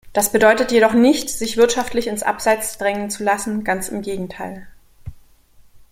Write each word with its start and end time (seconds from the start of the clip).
Das 0.13 0.31
bedeutet 0.31 0.71
jedoch 0.71 0.93
nicht, 0.93 1.29
sich 1.29 1.57
wirtschaftlich 1.57 2.07
ins 2.07 2.23
Abseits 2.23 2.79
drängen 2.79 3.11
zu 3.11 3.23
lassen 3.23 3.63
ganz 3.63 3.87
im 3.89 4.01
Gegenteil. 4.01 4.65